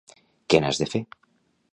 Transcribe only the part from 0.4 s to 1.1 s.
Què n'has de fer!